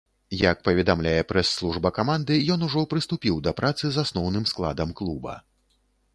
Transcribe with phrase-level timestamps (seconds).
[0.43, 5.39] Як паведамляе прэс-служба каманды, ён ужо прыступіў да працы з асноўным складам клуба.